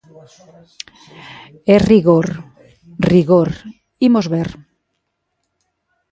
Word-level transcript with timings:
E 1.73 1.75
rigor, 1.89 2.27
rigor, 3.11 3.49
imos 4.07 4.25
ver. 4.33 4.49